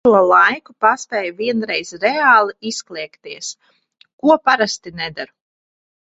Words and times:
Pa 0.05 0.09
šo 0.11 0.19
laiku 0.29 0.73
paspēju 0.83 1.33
vienreiz 1.41 1.91
reāli 2.03 2.55
izkliegties, 2.69 3.51
ko 4.23 4.39
parasti 4.49 4.95
nedaru. 5.03 5.33